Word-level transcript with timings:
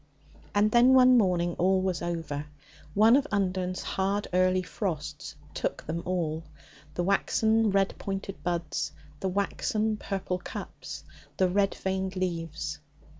And 0.55 0.71
then 0.71 0.95
one 0.95 1.15
morning 1.15 1.53
all 1.59 1.79
was 1.79 2.01
over; 2.01 2.47
one 2.95 3.15
of 3.15 3.27
Undern's 3.31 3.83
hard 3.83 4.27
early 4.33 4.63
frosts 4.63 5.35
took 5.53 5.83
then 5.85 5.99
all 6.05 6.43
the 6.95 7.03
waxen 7.03 7.69
red 7.69 7.93
pointed 7.99 8.41
buds, 8.43 8.93
the 9.19 9.29
waxen 9.29 9.97
purple 9.97 10.39
cups, 10.39 11.03
the 11.37 11.47
red 11.47 11.75
veined 11.75 12.15
leaves. 12.15 12.79